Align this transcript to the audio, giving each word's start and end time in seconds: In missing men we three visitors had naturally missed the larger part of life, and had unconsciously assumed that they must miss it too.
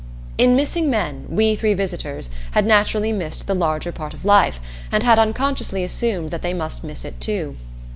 In 0.39 0.55
missing 0.55 0.89
men 0.89 1.25
we 1.29 1.55
three 1.55 1.75
visitors 1.75 2.31
had 2.53 2.65
naturally 2.65 3.11
missed 3.11 3.45
the 3.45 3.53
larger 3.53 3.91
part 3.91 4.15
of 4.15 4.25
life, 4.25 4.59
and 4.91 5.03
had 5.03 5.19
unconsciously 5.19 5.83
assumed 5.83 6.31
that 6.31 6.41
they 6.41 6.55
must 6.55 6.83
miss 6.83 7.05
it 7.05 7.21
too. 7.21 7.55